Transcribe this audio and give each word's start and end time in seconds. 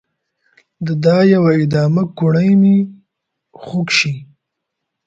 د 0.85 0.87
دا 1.05 1.17
يوه 1.33 1.51
ادامه 1.63 2.03
کوڼۍ 2.17 2.49
مې 2.61 2.75
خوږ 3.63 3.87
شي 3.99 4.13